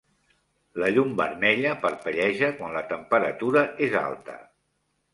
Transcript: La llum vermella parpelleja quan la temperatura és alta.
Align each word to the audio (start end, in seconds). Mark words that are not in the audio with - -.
La 0.83 0.89
llum 0.95 1.11
vermella 1.19 1.75
parpelleja 1.85 2.51
quan 2.63 2.75
la 2.81 2.85
temperatura 2.97 3.67
és 3.91 4.03
alta. 4.05 4.43